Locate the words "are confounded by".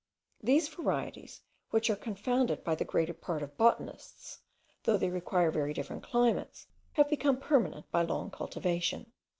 1.91-2.73